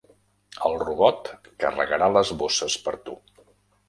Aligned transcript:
El 0.69 0.77
robot 0.83 1.29
carregarà 1.63 2.07
les 2.13 2.31
bosses 2.39 2.79
per 2.87 2.95
tu. 3.11 3.15